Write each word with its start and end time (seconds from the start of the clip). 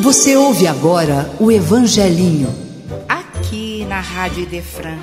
Você 0.00 0.36
ouve 0.36 0.66
agora 0.66 1.30
o 1.38 1.50
Evangelinho. 1.50 2.52
Aqui 3.08 3.86
na 3.88 4.00
Rádio 4.00 4.42
Idefran. 4.42 4.98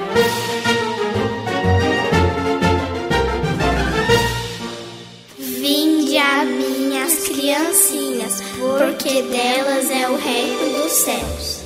Vinde 5.38 6.17
a 6.17 6.44
minhas 6.44 7.24
criancinhas, 7.24 8.42
porque 8.78 9.22
delas 9.24 9.90
é 9.90 10.10
o 10.10 10.17
reino 10.17 10.83
dos 10.83 10.92
céus. 10.92 11.60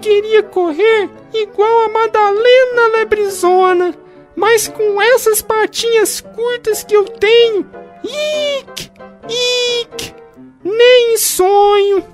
Queria 0.00 0.42
correr 0.42 1.08
igual 1.32 1.84
a 1.84 1.88
Madalena 1.88 2.88
Lebrizona, 2.96 3.94
mas 4.34 4.66
com 4.66 5.00
essas 5.00 5.42
patinhas 5.42 6.20
curtas 6.20 6.82
que 6.82 6.96
eu 6.96 7.04
tenho, 7.04 7.66
ic, 8.02 8.90
ic, 9.28 10.14
nem 10.64 11.16
sonho. 11.16 12.04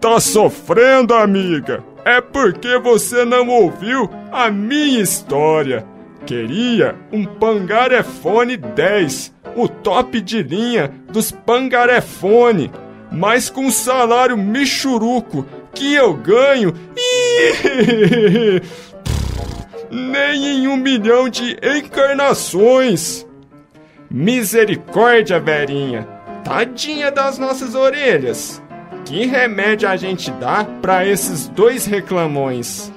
Tá 0.00 0.20
sofrendo, 0.20 1.12
amiga? 1.12 1.82
É 2.04 2.20
porque 2.20 2.78
você 2.78 3.24
não 3.24 3.48
ouviu 3.48 4.08
a 4.30 4.48
minha 4.50 5.00
história. 5.00 5.84
Queria 6.24 6.96
um 7.12 7.24
Pangarefone 7.24 8.56
10 8.56 9.34
o 9.56 9.68
top 9.68 10.20
de 10.20 10.42
linha 10.42 10.92
dos 11.10 11.32
Pangarefone, 11.32 12.70
mas 13.10 13.48
com 13.50 13.70
salário 13.70 14.36
michuruco 14.36 15.46
que 15.74 15.94
eu 15.94 16.14
ganho 16.14 16.72
nem 19.90 20.46
em 20.46 20.68
um 20.68 20.76
milhão 20.76 21.28
de 21.28 21.56
encarnações. 21.62 23.26
Misericórdia, 24.10 25.38
Verinha, 25.38 26.08
tadinha 26.44 27.10
das 27.10 27.38
nossas 27.38 27.74
orelhas. 27.74 28.62
Que 29.04 29.26
remédio 29.26 29.88
a 29.88 29.96
gente 29.96 30.30
dá 30.32 30.64
para 30.82 31.06
esses 31.06 31.48
dois 31.48 31.86
reclamões? 31.86 32.92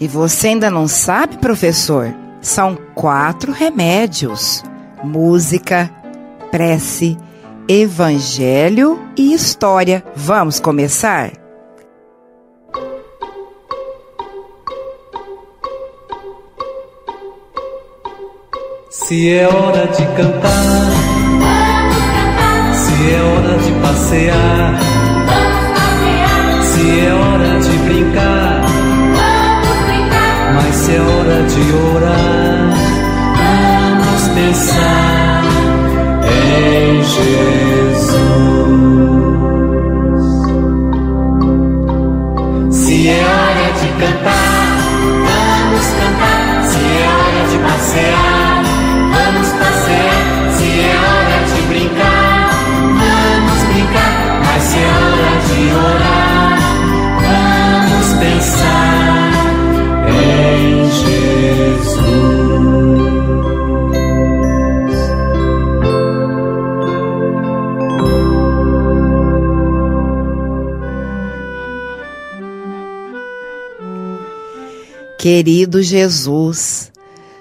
E 0.00 0.08
você 0.08 0.48
ainda 0.48 0.70
não 0.70 0.88
sabe, 0.88 1.36
professor? 1.38 2.14
São 2.40 2.76
quatro 2.94 3.52
remédios 3.52 4.62
música, 5.02 5.90
prece, 6.50 7.16
evangelho 7.72 8.98
e 9.16 9.32
história. 9.32 10.02
Vamos 10.16 10.58
começar? 10.58 11.30
Se 18.90 19.28
é 19.28 19.46
hora 19.46 19.86
de 19.86 20.04
cantar, 20.16 20.90
se 22.74 23.14
é 23.14 23.22
hora 23.22 23.58
de 23.58 23.72
passear, 23.80 24.80
se 26.64 27.06
é 27.06 27.14
hora 27.14 27.60
de 27.60 27.78
brincar, 27.78 28.64
mas 30.56 30.74
se 30.74 30.96
é 30.96 31.00
hora 31.00 31.42
de 31.44 31.72
orar 31.72 32.59
Querido 75.20 75.82
Jesus, 75.82 76.90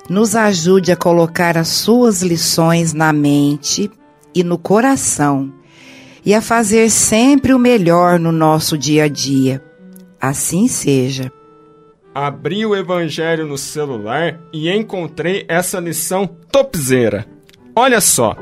nos 0.09 0.35
ajude 0.35 0.91
a 0.91 0.97
colocar 0.97 1.57
as 1.57 1.69
suas 1.69 2.21
lições 2.21 2.91
na 2.91 3.13
mente 3.13 3.89
e 4.35 4.43
no 4.43 4.57
coração 4.57 5.53
e 6.25 6.33
a 6.33 6.41
fazer 6.41 6.89
sempre 6.89 7.53
o 7.53 7.57
melhor 7.57 8.19
no 8.19 8.33
nosso 8.33 8.77
dia 8.77 9.05
a 9.05 9.07
dia. 9.07 9.63
Assim 10.19 10.67
seja. 10.67 11.31
Abri 12.13 12.65
o 12.65 12.75
Evangelho 12.75 13.47
no 13.47 13.57
celular 13.57 14.41
e 14.51 14.69
encontrei 14.69 15.45
essa 15.47 15.79
lição 15.79 16.27
topzeira. 16.27 17.25
Olha 17.73 18.01
só, 18.01 18.35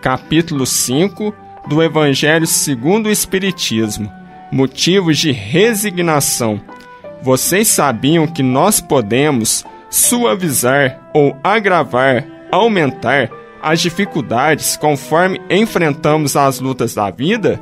capítulo 0.00 0.64
5 0.64 1.34
do 1.68 1.82
Evangelho 1.82 2.46
segundo 2.46 3.08
o 3.08 3.12
Espiritismo. 3.12 4.10
Motivos 4.50 5.18
de 5.18 5.30
resignação. 5.30 6.58
Vocês 7.22 7.68
sabiam 7.68 8.26
que 8.26 8.42
nós 8.42 8.80
podemos 8.80 9.64
suavizar 9.90 11.00
ou 11.12 11.36
agravar, 11.42 12.24
aumentar 12.50 13.30
as 13.60 13.80
dificuldades 13.80 14.76
conforme 14.76 15.40
enfrentamos 15.50 16.36
as 16.36 16.60
lutas 16.60 16.94
da 16.94 17.10
vida? 17.10 17.60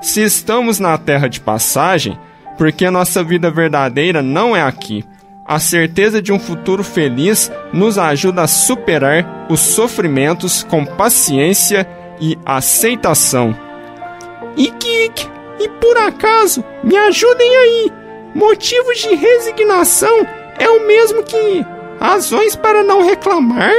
Se 0.00 0.22
estamos 0.22 0.78
na 0.78 0.96
terra 0.98 1.28
de 1.28 1.40
passagem, 1.40 2.18
porque 2.56 2.90
nossa 2.90 3.22
vida 3.22 3.50
verdadeira 3.50 4.20
não 4.20 4.56
é 4.56 4.62
aqui. 4.62 5.04
A 5.44 5.58
certeza 5.58 6.20
de 6.20 6.32
um 6.32 6.38
futuro 6.38 6.84
feliz 6.84 7.50
nos 7.72 7.96
ajuda 7.96 8.42
a 8.42 8.46
superar 8.46 9.46
os 9.48 9.60
sofrimentos 9.60 10.62
com 10.64 10.84
paciência 10.84 11.88
e 12.20 12.36
aceitação. 12.44 13.56
Ike, 14.56 15.28
e 15.60 15.68
por 15.80 15.96
acaso, 15.96 16.64
me 16.82 16.96
ajudem 16.96 17.56
aí! 17.56 18.07
Motivos 18.34 18.98
de 18.98 19.14
resignação 19.14 20.26
é 20.58 20.68
o 20.68 20.86
mesmo 20.86 21.22
que 21.22 21.64
razões 22.00 22.54
para 22.54 22.82
não 22.82 23.04
reclamar? 23.04 23.72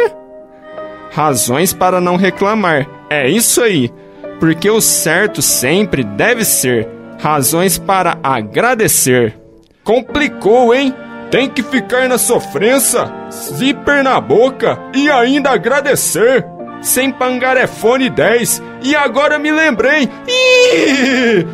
Razões 1.12 1.74
para 1.74 2.00
não 2.00 2.16
reclamar. 2.16 2.88
É 3.10 3.28
isso 3.30 3.62
aí. 3.62 3.92
Porque 4.40 4.70
o 4.70 4.80
certo 4.82 5.42
sempre 5.42 6.04
deve 6.04 6.46
ser 6.46 6.88
razões 7.20 7.78
para 7.78 8.18
agradecer. 8.24 9.38
Complicou, 9.84 10.74
hein? 10.74 10.94
Tem 11.30 11.50
que 11.50 11.62
ficar 11.62 12.08
na 12.10 12.18
sofrência, 12.18 13.12
zíper 13.32 14.04
na 14.04 14.20
boca 14.20 14.80
e 14.96 15.10
ainda 15.10 15.52
agradecer. 15.52 16.46
Sem 16.82 17.12
pangarefone 17.12 18.10
10. 18.10 18.64
E 18.84 18.96
agora 18.96 19.38
me 19.38 19.52
lembrei. 19.52 20.10
Ih! 20.28 21.46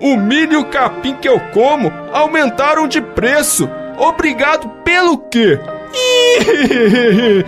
O 0.00 0.16
milho 0.16 0.54
e 0.54 0.56
o 0.56 0.64
capim 0.64 1.14
que 1.14 1.28
eu 1.28 1.38
como 1.52 1.92
aumentaram 2.12 2.88
de 2.88 3.02
preço. 3.02 3.68
Obrigado 3.98 4.68
pelo 4.82 5.18
quê? 5.18 5.60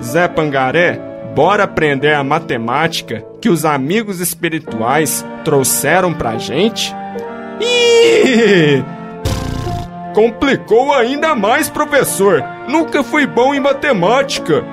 Zé 0.00 0.26
Pangaré, 0.28 0.98
bora 1.34 1.64
aprender 1.64 2.14
a 2.14 2.24
matemática 2.24 3.24
que 3.40 3.50
os 3.50 3.64
amigos 3.64 4.20
espirituais 4.20 5.24
trouxeram 5.44 6.14
pra 6.14 6.38
gente? 6.38 6.94
Complicou 10.14 10.94
ainda 10.94 11.34
mais, 11.34 11.68
professor. 11.68 12.42
Nunca 12.68 13.04
fui 13.04 13.26
bom 13.26 13.54
em 13.54 13.60
matemática. 13.60 14.64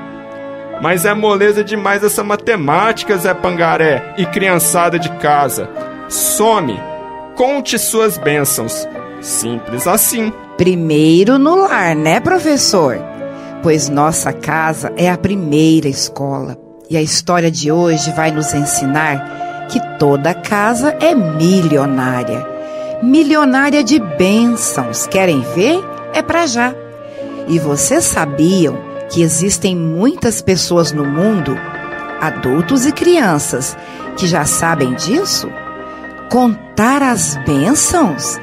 Mas 0.81 1.05
é 1.05 1.13
moleza 1.13 1.63
demais 1.63 2.03
essa 2.03 2.23
matemática, 2.23 3.17
Zé 3.17 3.33
Pangaré 3.33 4.13
e 4.17 4.25
criançada 4.25 4.99
de 4.99 5.09
casa. 5.17 5.69
Some, 6.09 6.79
conte 7.35 7.79
suas 7.79 8.17
bênçãos. 8.17 8.87
Simples 9.21 9.87
assim. 9.87 10.31
Primeiro 10.57 11.37
no 11.37 11.55
lar, 11.55 11.95
né, 11.95 12.19
professor? 12.19 12.97
Pois 13.63 13.89
nossa 13.89 14.31
casa 14.31 14.93
é 14.95 15.09
a 15.09 15.17
primeira 15.17 15.87
escola. 15.87 16.57
E 16.89 16.95
a 16.95 17.01
história 17.01 17.49
de 17.49 17.71
hoje 17.71 18.11
vai 18.11 18.31
nos 18.31 18.53
ensinar 18.53 19.67
que 19.69 19.79
toda 19.97 20.33
casa 20.33 20.95
é 20.99 21.15
milionária. 21.15 22.45
Milionária 23.01 23.83
de 23.83 23.99
bênçãos. 23.99 25.07
Querem 25.07 25.41
ver? 25.55 25.83
É 26.13 26.21
para 26.21 26.45
já. 26.45 26.73
E 27.47 27.57
vocês 27.57 28.03
sabiam 28.03 28.77
que 29.15 29.21
existem 29.21 29.77
muitas 29.77 30.41
pessoas 30.41 30.91
no 30.91 31.05
mundo 31.05 31.57
adultos 32.19 32.85
e 32.85 32.91
crianças 32.91 33.77
que 34.17 34.27
já 34.27 34.43
sabem 34.43 34.93
disso? 34.93 35.49
Contar 36.29 37.01
as 37.01 37.37
bênçãos? 37.45 38.37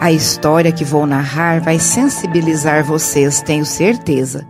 A 0.00 0.10
história 0.10 0.72
que 0.72 0.84
vou 0.84 1.06
narrar 1.06 1.60
vai 1.60 1.78
sensibilizar 1.78 2.82
vocês, 2.82 3.40
tenho 3.42 3.64
certeza. 3.64 4.44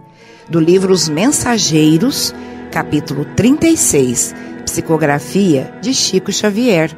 Do 0.49 0.59
livro 0.59 0.91
Os 0.91 1.07
Mensageiros, 1.07 2.35
capítulo 2.73 3.27
36, 3.37 4.35
psicografia 4.65 5.71
de 5.83 5.93
Chico 5.93 6.33
Xavier. 6.33 6.97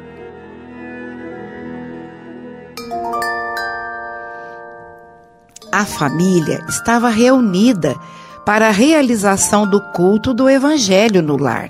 A 5.69 5.83
família 5.83 6.63
estava 6.69 7.09
reunida 7.09 7.97
para 8.45 8.67
a 8.67 8.71
realização 8.71 9.67
do 9.67 9.81
culto 9.91 10.33
do 10.33 10.49
Evangelho 10.49 11.21
no 11.21 11.37
lar. 11.37 11.69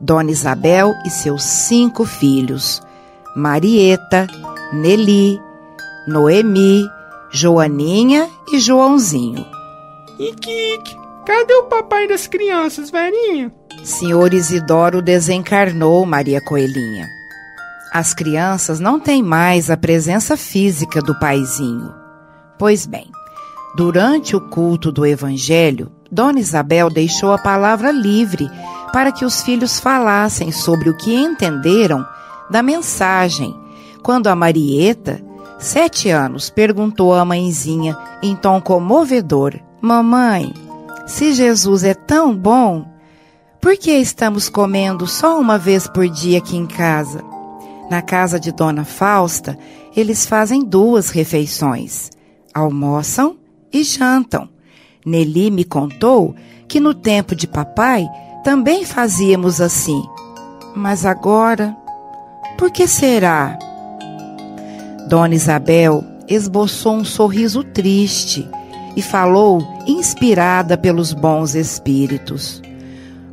Dona 0.00 0.30
Isabel 0.30 0.94
e 1.04 1.10
seus 1.10 1.42
cinco 1.42 2.04
filhos, 2.04 2.82
Marieta, 3.36 4.26
Nelly, 4.72 5.40
Noemi, 6.06 6.88
Joaninha 7.30 8.28
e 8.52 8.58
Joãozinho. 8.58 9.44
Ike, 10.18 10.78
cadê 11.26 11.54
o 11.54 11.64
papai 11.64 12.08
das 12.08 12.26
crianças, 12.26 12.90
velhinha? 12.90 13.52
Senhor 13.84 14.34
Isidoro 14.34 15.00
desencarnou 15.00 16.04
Maria 16.04 16.40
Coelhinha. 16.40 17.06
As 17.92 18.14
crianças 18.14 18.78
não 18.78 19.00
têm 19.00 19.22
mais 19.22 19.70
a 19.70 19.76
presença 19.76 20.36
física 20.36 21.00
do 21.00 21.18
paizinho. 21.18 21.92
Pois 22.58 22.86
bem, 22.86 23.10
durante 23.74 24.34
o 24.34 24.40
culto 24.40 24.90
do 24.90 25.06
Evangelho, 25.06 25.90
Dona 26.10 26.40
Isabel 26.40 26.90
deixou 26.90 27.32
a 27.32 27.38
palavra 27.38 27.90
livre 27.90 28.50
para 28.92 29.12
que 29.12 29.24
os 29.24 29.42
filhos 29.42 29.78
falassem 29.78 30.50
sobre 30.50 30.90
o 30.90 30.96
que 30.96 31.14
entenderam 31.14 32.04
da 32.50 32.62
mensagem, 32.62 33.54
quando 34.02 34.26
a 34.26 34.34
Marieta, 34.34 35.22
sete 35.58 36.10
anos, 36.10 36.50
perguntou 36.50 37.14
à 37.14 37.24
mãezinha 37.24 37.96
em 38.22 38.34
tom 38.34 38.60
comovedor: 38.60 39.54
Mamãe, 39.80 40.52
se 41.06 41.32
Jesus 41.32 41.84
é 41.84 41.94
tão 41.94 42.36
bom, 42.36 42.84
por 43.60 43.76
que 43.76 43.92
estamos 43.92 44.48
comendo 44.48 45.06
só 45.06 45.38
uma 45.38 45.58
vez 45.58 45.86
por 45.86 46.08
dia 46.08 46.38
aqui 46.38 46.56
em 46.56 46.66
casa? 46.66 47.22
Na 47.90 48.02
casa 48.02 48.40
de 48.40 48.52
Dona 48.52 48.84
Fausta, 48.84 49.56
eles 49.94 50.26
fazem 50.26 50.64
duas 50.64 51.10
refeições: 51.10 52.10
almoçam 52.52 53.39
e 53.72 53.82
jantam. 53.82 54.48
Nelly 55.04 55.50
me 55.50 55.64
contou 55.64 56.34
que 56.68 56.80
no 56.80 56.94
tempo 56.94 57.34
de 57.34 57.46
papai 57.46 58.08
também 58.44 58.84
fazíamos 58.84 59.60
assim. 59.60 60.02
Mas 60.74 61.04
agora, 61.04 61.76
por 62.56 62.70
que 62.70 62.86
será? 62.86 63.58
Dona 65.08 65.34
Isabel 65.34 66.04
esboçou 66.28 66.94
um 66.94 67.04
sorriso 67.04 67.64
triste 67.64 68.48
e 68.96 69.02
falou 69.02 69.66
inspirada 69.86 70.76
pelos 70.76 71.12
bons 71.12 71.54
espíritos. 71.54 72.62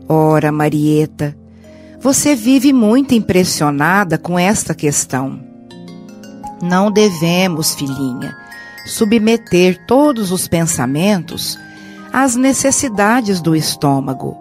Ora, 0.09 0.51
Marieta, 0.51 1.37
você 1.99 2.35
vive 2.35 2.71
muito 2.71 3.13
impressionada 3.13 4.17
com 4.17 4.39
esta 4.39 4.73
questão. 4.73 5.39
Não 6.61 6.89
devemos, 6.89 7.75
filhinha, 7.75 8.35
submeter 8.87 9.85
todos 9.85 10.31
os 10.31 10.47
pensamentos 10.47 11.59
às 12.11 12.35
necessidades 12.35 13.41
do 13.41 13.55
estômago. 13.55 14.37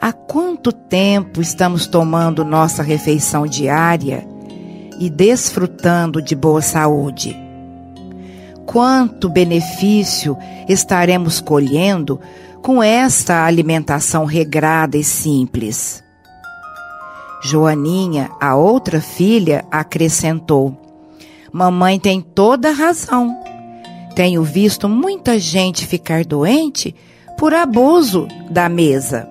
Há 0.00 0.12
quanto 0.12 0.72
tempo 0.72 1.40
estamos 1.40 1.86
tomando 1.86 2.44
nossa 2.44 2.82
refeição 2.82 3.46
diária 3.46 4.26
e 4.98 5.08
desfrutando 5.08 6.20
de 6.20 6.34
boa 6.36 6.60
saúde? 6.60 7.36
Quanto 8.66 9.28
benefício 9.28 10.36
estaremos 10.68 11.40
colhendo 11.40 12.20
com 12.62 12.82
esta 12.82 13.44
alimentação 13.44 14.24
regrada 14.24 14.96
e 14.96 15.04
simples. 15.04 16.02
Joaninha, 17.42 18.30
a 18.40 18.56
outra 18.56 19.00
filha, 19.00 19.64
acrescentou: 19.70 20.76
Mamãe 21.52 21.98
tem 21.98 22.20
toda 22.20 22.72
razão. 22.72 23.34
Tenho 24.18 24.42
visto 24.42 24.88
muita 24.88 25.38
gente 25.38 25.86
ficar 25.86 26.24
doente 26.24 26.92
por 27.38 27.54
abuso 27.54 28.26
da 28.50 28.68
mesa. 28.68 29.28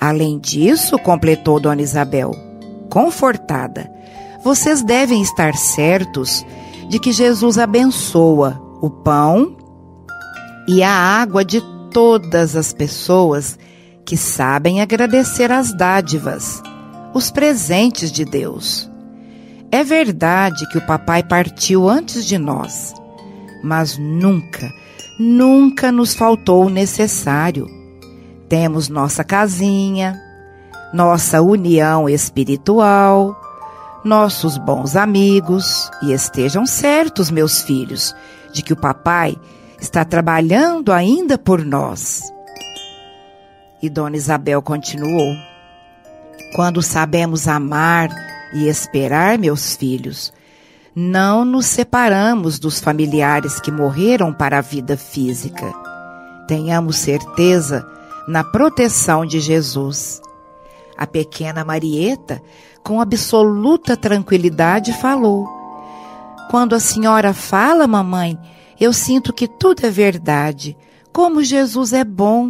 Além 0.00 0.38
disso, 0.38 0.96
completou 1.00 1.58
Dona 1.58 1.82
Isabel, 1.82 2.30
confortada, 2.88 3.90
vocês 4.44 4.84
devem 4.84 5.20
estar 5.20 5.56
certos 5.56 6.46
de 6.88 7.00
que 7.00 7.10
Jesus 7.10 7.58
abençoa 7.58 8.62
o 8.80 8.88
pão 8.88 9.56
e 10.68 10.80
a 10.84 10.92
água 10.92 11.44
de 11.44 11.60
todas 11.90 12.54
as 12.54 12.72
pessoas 12.72 13.58
que 14.06 14.16
sabem 14.16 14.80
agradecer 14.80 15.50
as 15.50 15.76
dádivas, 15.76 16.62
os 17.12 17.32
presentes 17.32 18.12
de 18.12 18.24
Deus. 18.24 18.88
É 19.72 19.82
verdade 19.82 20.68
que 20.68 20.78
o 20.78 20.86
papai 20.86 21.24
partiu 21.24 21.88
antes 21.88 22.24
de 22.24 22.38
nós, 22.38 22.94
mas 23.62 23.98
nunca, 23.98 24.70
nunca 25.18 25.92
nos 25.92 26.14
faltou 26.14 26.66
o 26.66 26.70
necessário. 26.70 27.66
Temos 28.48 28.88
nossa 28.88 29.22
casinha, 29.22 30.20
nossa 30.92 31.40
união 31.40 32.08
espiritual, 32.08 33.40
nossos 34.04 34.58
bons 34.58 34.96
amigos, 34.96 35.90
e 36.02 36.12
estejam 36.12 36.66
certos, 36.66 37.30
meus 37.30 37.62
filhos, 37.62 38.14
de 38.52 38.62
que 38.62 38.72
o 38.72 38.80
papai 38.80 39.36
está 39.80 40.04
trabalhando 40.04 40.92
ainda 40.92 41.38
por 41.38 41.64
nós. 41.64 42.22
E 43.82 43.88
Dona 43.88 44.16
Isabel 44.16 44.60
continuou: 44.62 45.34
Quando 46.54 46.82
sabemos 46.82 47.48
amar 47.48 48.08
e 48.52 48.68
esperar, 48.68 49.38
meus 49.38 49.76
filhos, 49.76 50.32
não 50.94 51.44
nos 51.44 51.66
separamos 51.66 52.58
dos 52.58 52.80
familiares 52.80 53.60
que 53.60 53.70
morreram 53.70 54.32
para 54.32 54.58
a 54.58 54.62
vida 54.62 54.96
física. 54.96 55.72
Tenhamos 56.48 56.96
certeza 56.96 57.86
na 58.26 58.42
proteção 58.42 59.24
de 59.24 59.40
Jesus. 59.40 60.20
A 60.96 61.06
pequena 61.06 61.64
Marieta, 61.64 62.42
com 62.82 63.00
absoluta 63.00 63.96
tranquilidade, 63.96 64.92
falou: 64.92 65.48
Quando 66.50 66.74
a 66.74 66.80
senhora 66.80 67.32
fala, 67.32 67.86
mamãe, 67.86 68.38
eu 68.78 68.92
sinto 68.92 69.32
que 69.32 69.46
tudo 69.46 69.86
é 69.86 69.90
verdade. 69.90 70.76
Como 71.12 71.42
Jesus 71.42 71.92
é 71.92 72.04
bom. 72.04 72.48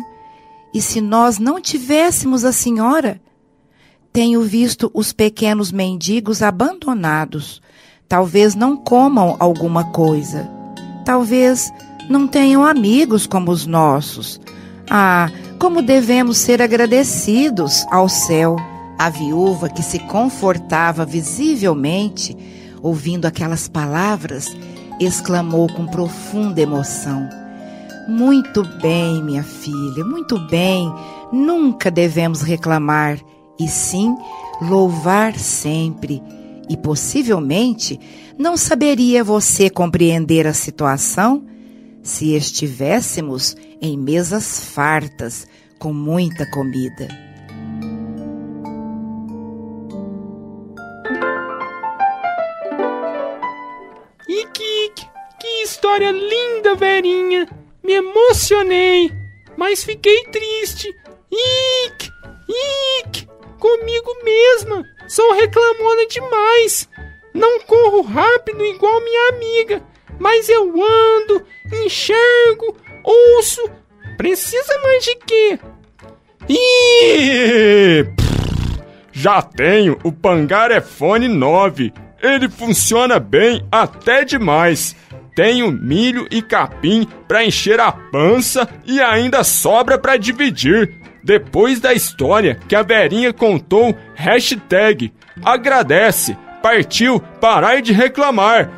E 0.73 0.81
se 0.81 1.01
nós 1.01 1.39
não 1.39 1.61
tivéssemos 1.61 2.45
a 2.45 2.53
senhora? 2.53 3.21
Tenho 4.13 4.41
visto 4.43 4.91
os 4.95 5.13
pequenos 5.13 5.71
mendigos 5.71 6.43
abandonados. 6.43 7.61
Talvez 8.11 8.57
não 8.57 8.77
comam 8.77 9.37
alguma 9.39 9.85
coisa. 9.85 10.51
Talvez 11.05 11.73
não 12.09 12.27
tenham 12.27 12.67
amigos 12.67 13.25
como 13.25 13.53
os 13.53 13.67
nossos. 13.67 14.41
Ah, 14.91 15.31
como 15.61 15.81
devemos 15.81 16.39
ser 16.39 16.61
agradecidos 16.61 17.87
ao 17.89 18.09
céu. 18.09 18.57
A 18.99 19.09
viúva 19.09 19.69
que 19.69 19.81
se 19.81 20.01
confortava 20.01 21.07
visivelmente 21.07 22.37
ouvindo 22.83 23.27
aquelas 23.27 23.69
palavras 23.69 24.49
exclamou 24.99 25.73
com 25.73 25.87
profunda 25.87 26.61
emoção. 26.61 27.29
Muito 28.09 28.65
bem, 28.83 29.23
minha 29.23 29.45
filha, 29.45 30.05
muito 30.05 30.37
bem. 30.49 30.93
Nunca 31.33 31.93
devemos 31.93 32.43
reclamar, 32.43 33.21
e 33.57 33.69
sim 33.69 34.17
louvar 34.61 35.37
sempre. 35.37 36.21
E 36.71 36.77
possivelmente 36.77 37.99
não 38.39 38.57
saberia 38.57 39.23
você 39.23 39.69
compreender 39.69 40.47
a 40.47 40.55
situação 40.55 41.45
se 42.03 42.35
estivéssemos 42.35 43.55
em 43.83 43.99
mesas 43.99 44.65
fartas 44.65 45.47
com 45.79 45.93
muita 45.93 46.49
comida. 46.51 47.09
história 55.81 56.11
linda, 56.13 56.75
Verinha. 56.75 57.49
Me 57.83 57.95
emocionei, 57.95 59.11
mas 59.57 59.83
fiquei 59.83 60.25
triste. 60.25 60.89
Ick, 61.33 62.11
ick, 63.03 63.29
comigo 63.59 64.11
mesma. 64.23 64.85
Sou 65.11 65.33
reclamona 65.33 66.07
demais. 66.07 66.89
Não 67.35 67.59
corro 67.63 68.03
rápido 68.03 68.65
igual 68.65 69.01
minha 69.01 69.29
amiga, 69.31 69.83
mas 70.21 70.49
eu 70.49 70.73
ando, 70.73 71.45
enxergo, 71.85 72.77
ouço. 73.03 73.61
Precisa 74.17 74.79
mais 74.85 75.03
de 75.03 75.17
quê? 75.17 75.59
Ih! 76.49 78.07
Já 79.11 79.43
tenho 79.43 79.99
o 80.05 80.13
Pangarefone 80.13 81.27
9. 81.27 81.93
Ele 82.23 82.49
funciona 82.49 83.19
bem 83.19 83.67
até 83.73 84.25
demais. 84.25 84.95
Tenho 85.35 85.73
milho 85.73 86.29
e 86.31 86.41
capim 86.41 87.05
para 87.27 87.45
encher 87.45 87.81
a 87.81 87.91
pança 87.91 88.69
e 88.87 89.01
ainda 89.01 89.43
sobra 89.43 89.99
para 89.99 90.17
dividir. 90.17 91.00
Depois 91.23 91.81
da 91.81 91.93
história 91.93 92.59
que 92.69 92.75
a 92.75 92.83
Verinha 92.83 93.33
contou, 93.33 93.95
hashtag 94.15 95.13
agradece, 95.43 96.37
partiu, 96.63 97.21
parar 97.41 97.81
de 97.83 97.93
reclamar. 97.93 98.71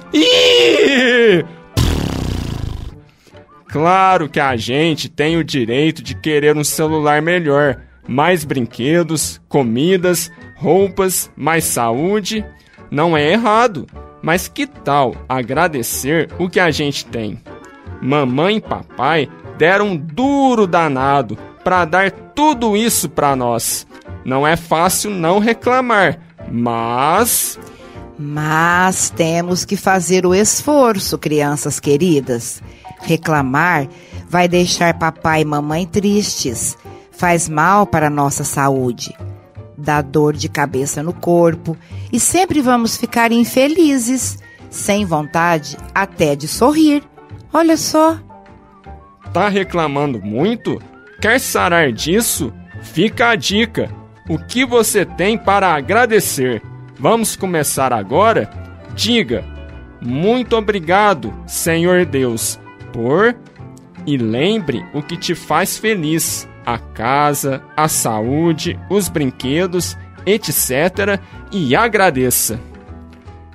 Claro 3.68 4.28
que 4.28 4.38
a 4.38 4.54
gente 4.56 5.08
tem 5.08 5.37
o 5.37 5.44
direito 5.44 6.02
de 6.02 6.14
querer 6.14 6.56
um 6.56 6.64
celular 6.64 7.22
melhor, 7.22 7.78
mais 8.06 8.44
brinquedos, 8.44 9.40
comidas, 9.49 10.30
roupas, 10.56 11.30
mais 11.34 11.64
saúde. 11.64 12.44
Não 12.90 13.16
é 13.16 13.32
errado, 13.32 13.87
mas 14.20 14.46
que 14.46 14.66
tal 14.66 15.14
agradecer 15.28 16.28
o 16.38 16.50
que 16.50 16.61
a 16.61 16.70
gente 16.70 17.06
tem? 17.06 17.40
Mamãe 18.00 18.56
e 18.56 18.61
papai 18.61 19.28
deram 19.56 19.90
um 19.90 19.96
duro 19.96 20.66
danado 20.66 21.38
para 21.64 21.84
dar 21.84 22.11
tudo 22.34 22.76
isso 22.76 23.08
para 23.08 23.34
nós. 23.36 23.86
Não 24.24 24.46
é 24.46 24.56
fácil 24.56 25.10
não 25.10 25.38
reclamar, 25.38 26.18
mas. 26.50 27.58
Mas 28.18 29.10
temos 29.10 29.64
que 29.64 29.76
fazer 29.76 30.24
o 30.26 30.34
esforço, 30.34 31.18
crianças 31.18 31.80
queridas. 31.80 32.62
Reclamar 33.00 33.88
vai 34.28 34.46
deixar 34.46 34.98
papai 34.98 35.42
e 35.42 35.44
mamãe 35.44 35.86
tristes, 35.86 36.76
faz 37.10 37.48
mal 37.48 37.86
para 37.86 38.06
a 38.06 38.10
nossa 38.10 38.44
saúde, 38.44 39.14
dá 39.76 40.00
dor 40.00 40.34
de 40.34 40.48
cabeça 40.48 41.02
no 41.02 41.12
corpo 41.12 41.76
e 42.12 42.20
sempre 42.20 42.60
vamos 42.60 42.96
ficar 42.96 43.32
infelizes, 43.32 44.38
sem 44.70 45.04
vontade 45.04 45.76
até 45.94 46.36
de 46.36 46.46
sorrir. 46.46 47.02
Olha 47.52 47.76
só. 47.76 48.18
Tá 49.32 49.48
reclamando 49.48 50.20
muito? 50.20 50.80
Quer 51.23 51.38
sarar 51.38 51.93
disso? 51.93 52.52
Fica 52.83 53.29
a 53.29 53.37
dica. 53.37 53.88
O 54.29 54.37
que 54.37 54.67
você 54.67 55.05
tem 55.05 55.38
para 55.38 55.73
agradecer? 55.73 56.61
Vamos 56.99 57.37
começar 57.37 57.93
agora? 57.93 58.50
Diga: 58.97 59.45
Muito 60.00 60.57
obrigado, 60.57 61.33
Senhor 61.47 62.05
Deus, 62.05 62.59
por. 62.93 63.37
E 64.05 64.17
lembre 64.17 64.85
o 64.93 65.00
que 65.00 65.17
te 65.17 65.33
faz 65.33 65.79
feliz: 65.79 66.49
a 66.67 66.76
casa, 66.76 67.62
a 67.76 67.87
saúde, 67.87 68.76
os 68.91 69.09
brinquedos, 69.09 69.97
etc. 70.26 71.21
E 71.52 71.76
agradeça. 71.76 72.59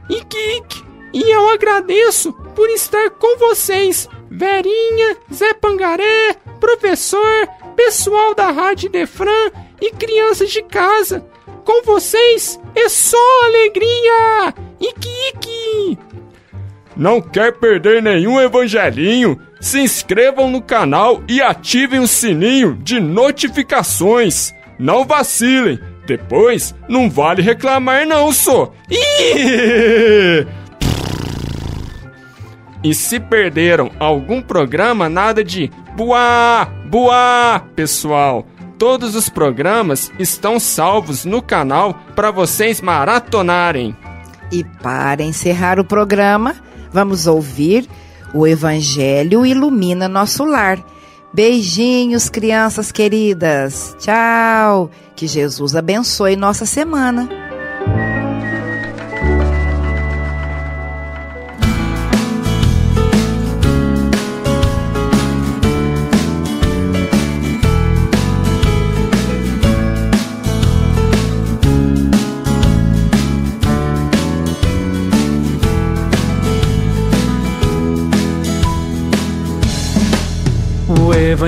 Ike, 0.10 0.86
e 1.14 1.36
eu 1.36 1.50
agradeço 1.50 2.32
por 2.32 2.70
estar 2.70 3.10
com 3.10 3.38
vocês, 3.38 4.08
Verinha, 4.30 5.18
Zé 5.34 5.54
Pangaré, 5.54 6.36
professor, 6.60 7.48
pessoal 7.76 8.36
da 8.36 8.52
Rádio 8.52 8.90
Defran 8.90 9.52
e 9.82 9.92
crianças 9.92 10.52
de 10.52 10.62
casa. 10.64 11.26
Com 11.64 11.84
vocês 11.84 12.60
é 12.76 12.88
só 12.90 13.18
alegria! 13.46 14.54
Iki, 14.80 15.10
iki! 15.30 16.00
Não 16.96 17.22
quer 17.22 17.54
perder 17.54 18.02
nenhum 18.02 18.40
evangelinho? 18.40 19.40
Se 19.62 19.80
inscrevam 19.80 20.50
no 20.50 20.62
canal 20.62 21.22
e 21.28 21.42
ativem 21.42 22.00
o 22.00 22.08
sininho 22.08 22.76
de 22.82 23.00
notificações. 23.00 24.54
Não 24.80 25.06
vacilem, 25.06 25.80
depois 26.06 26.74
não 26.88 27.10
vale 27.10 27.42
reclamar 27.42 28.06
não, 28.08 28.32
só. 28.32 28.72
E 32.84 32.94
se 32.94 33.20
perderam 33.20 33.92
algum 34.00 34.42
programa, 34.42 35.10
nada 35.10 35.44
de 35.44 35.72
buá, 35.96 36.68
buá, 36.90 37.62
pessoal. 37.76 38.46
Todos 38.78 39.16
os 39.16 39.28
programas 39.28 40.12
estão 40.20 40.60
salvos 40.60 41.26
no 41.26 41.42
canal 41.42 42.00
para 42.16 42.30
vocês 42.30 42.80
maratonarem. 42.80 43.96
E 44.52 44.64
para 44.64 45.24
encerrar 45.24 45.80
o 45.80 45.84
programa, 45.84 46.56
vamos 46.92 47.26
ouvir 47.26 47.88
o 48.34 48.46
Evangelho 48.46 49.46
ilumina 49.46 50.08
nosso 50.08 50.46
lar. 50.46 50.84
Beijinhos, 51.34 52.30
crianças 52.30 52.92
queridas. 52.92 53.96
Tchau. 54.00 54.92
Que 55.16 55.28
Jesus 55.28 55.76
abençoe 55.76 56.36
nossa 56.36 56.66
semana. 56.66 57.47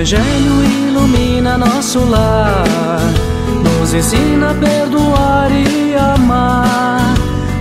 Evangelho 0.00 0.64
ilumina 0.64 1.58
nosso 1.58 2.02
lar, 2.06 2.64
nos 3.62 3.92
ensina 3.92 4.52
a 4.52 4.54
perdoar 4.54 5.50
e 5.52 5.94
amar, 5.94 7.12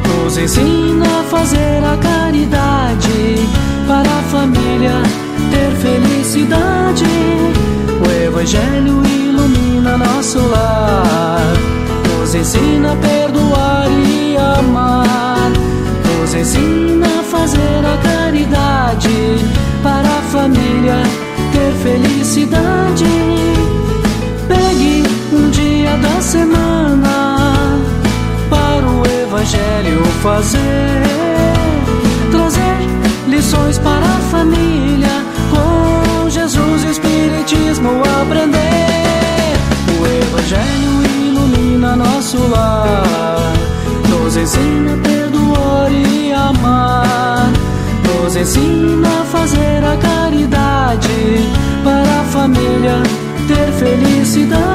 nos 0.08 0.38
ensina 0.38 1.20
a 1.20 1.24
fazer 1.24 1.84
a 1.84 1.98
caridade 1.98 3.46
para 3.86 4.10
a 4.10 4.24
família 4.32 5.04
ter 5.52 5.70
felicidade. 5.82 7.04
O 8.00 8.26
Evangelho 8.26 9.06
ilumina 9.06 9.98
nosso 9.98 10.40
lar, 10.40 11.44
nos 12.08 12.34
ensina 12.34 12.94
a 12.94 12.96
perdoar 12.96 13.69
fazer, 30.22 30.60
trazer 32.32 32.78
lições 33.28 33.78
para 33.78 34.06
a 34.06 34.20
família, 34.32 35.08
com 35.50 36.30
Jesus 36.30 36.84
e 36.84 36.88
Espiritismo 36.92 37.90
aprender. 38.22 39.56
O 39.98 40.06
Evangelho 40.06 41.04
ilumina 41.26 41.96
nosso 41.96 42.38
lar, 42.48 43.54
nos 44.10 44.36
ensina 44.36 44.94
a 44.94 44.98
perdoar 44.98 45.92
e 45.92 46.34
amar. 46.34 47.52
Nos 48.04 48.36
ensina 48.36 49.22
a 49.22 49.26
fazer 49.26 49.84
a 49.84 49.96
caridade. 49.98 51.50
Para 51.84 52.22
a 52.22 52.24
família 52.26 53.02
ter 53.48 53.72
felicidade. 53.74 54.69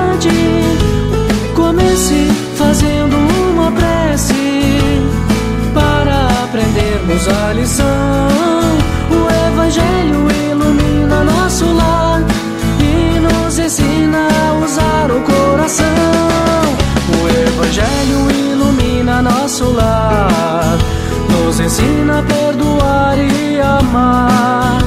Ensina 21.74 22.20
a 22.20 22.22
perdoar 22.22 23.18
e 23.18 23.60
amar, 23.60 24.78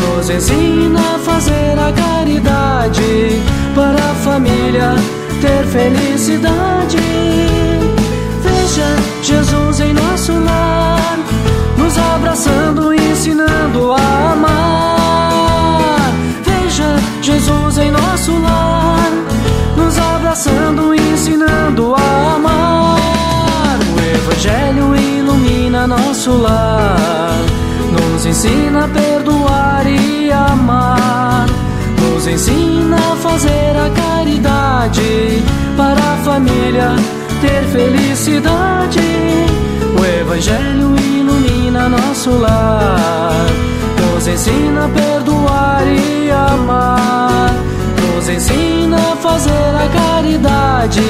nos 0.00 0.28
ensina 0.28 0.98
a 1.14 1.18
fazer 1.20 1.78
a 1.78 1.92
caridade 1.92 3.40
para 3.76 4.10
a 4.10 4.14
família 4.24 4.96
ter 5.40 5.64
felicidade. 5.66 6.98
Veja 8.42 8.96
Jesus 9.22 9.80
em 9.80 9.92
nosso 9.92 10.32
lar, 10.32 11.16
nos 11.78 11.96
abraçando 11.96 12.92
ensinando 12.92 13.92
a 13.92 14.21
nosso 26.22 26.40
lar, 26.40 27.36
nos 27.90 28.24
ensina 28.24 28.84
a 28.84 28.88
perdoar 28.88 29.84
e 29.88 30.30
amar, 30.30 31.46
nos 32.00 32.28
ensina 32.28 32.96
a 32.96 33.16
fazer 33.16 33.76
a 33.76 33.90
caridade. 33.90 35.42
Felicidade. 37.72 39.00
O 39.98 40.04
Evangelho 40.20 40.94
ilumina 40.96 41.88
nosso 41.88 42.30
lar, 42.30 43.46
nos 43.98 44.26
ensina 44.28 44.84
a 44.84 44.88
perdoar 44.88 45.82
e 45.86 46.30
amar, 46.30 47.50
nos 48.00 48.28
ensina 48.28 48.96
a 48.96 49.16
fazer 49.16 49.50
a 49.50 49.88
caridade. 49.88 51.02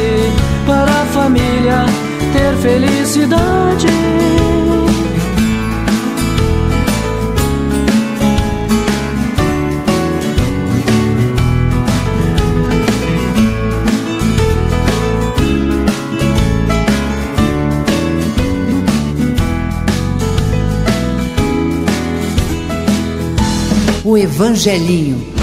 Para 0.66 1.02
a 1.02 1.06
família 1.06 1.84
ter 2.32 2.56
felicidade. 2.62 3.88
O 24.12 24.18
Evangelinho. 24.18 25.41